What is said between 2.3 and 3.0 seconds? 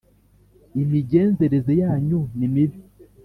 ni mibi.